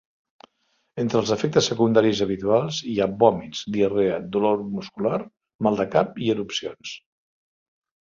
[1.03, 5.23] Entre els efectes secundaris habituals hi ha vòmits, diarrea, dolor muscular,
[5.69, 7.01] mal de cap i erupcions.